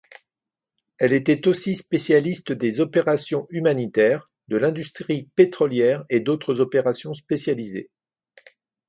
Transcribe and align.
Elle 0.97 1.13
était 1.13 1.47
aussi 1.47 1.75
spécialiste 1.75 2.53
des 2.53 2.79
opérations 2.79 3.45
humanitaires, 3.51 4.25
de 4.47 4.57
l'industrie 4.57 5.29
pétrolière 5.35 6.05
et 6.09 6.21
d'autres 6.21 6.59
opérations 6.59 7.13
spécialisées. 7.13 7.91